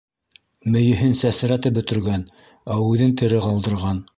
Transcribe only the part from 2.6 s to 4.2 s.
ә үҙен тере ҡалдырған.